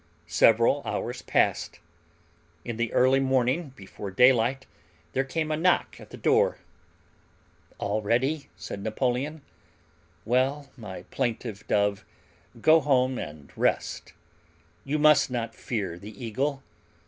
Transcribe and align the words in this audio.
Several 0.25 0.81
hours 0.83 1.21
passed. 1.21 1.79
In 2.65 2.77
the 2.77 2.91
early 2.91 3.19
morning, 3.19 3.69
before 3.75 4.09
daylight, 4.09 4.65
there 5.13 5.23
came 5.23 5.51
a 5.51 5.55
knock 5.55 5.99
at 5.99 6.09
the 6.09 6.17
door. 6.17 6.57
"Already?" 7.79 8.49
said 8.55 8.81
Napoleon. 8.81 9.43
"Well, 10.25 10.71
my 10.75 11.03
plaintive 11.11 11.63
dove, 11.67 12.03
go 12.59 12.79
home 12.79 13.19
and 13.19 13.55
rest. 13.55 14.13
You 14.85 14.97
must 14.97 15.29
not 15.29 15.53
fear 15.53 15.99
the 15.99 16.25
eagle. 16.25 16.63